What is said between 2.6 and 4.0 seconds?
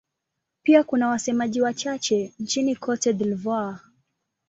Cote d'Ivoire.